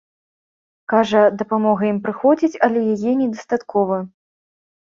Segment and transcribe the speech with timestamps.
[0.93, 4.01] Кажа, дапамога ім прыходзіць, але яе недастаткова.